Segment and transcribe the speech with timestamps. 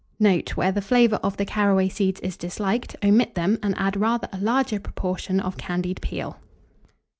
[0.19, 0.57] Note.
[0.57, 4.39] Where the flavour of the caraway seeds is disliked, omit them, and add rather a
[4.41, 6.39] larger proportion of candied peel.